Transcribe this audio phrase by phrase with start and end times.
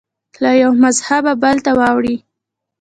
[0.43, 2.15] له یوه مذهبه بل ته واوړي